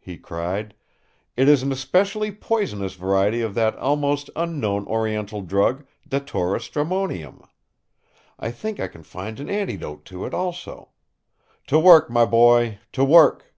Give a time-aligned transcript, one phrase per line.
[0.00, 0.74] he cried.
[1.36, 7.46] "It is an especially poisonous variety of that almost unknown Oriental drug, Dhatura stramonium.
[8.40, 10.88] I think I can find an antidote to it, also.
[11.68, 13.54] To work, my boy, to work!"